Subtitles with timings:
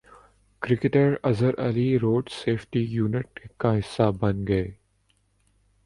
[0.61, 4.69] cricketer Azhar Ali road safety unit کا حصہ بن گئے